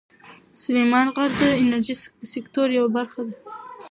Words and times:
سلیمان 0.61 1.07
غر 1.15 1.29
د 1.41 1.43
انرژۍ 1.61 1.95
سکتور 2.33 2.67
یوه 2.77 2.89
برخه 2.97 3.21
ده. 3.27 3.35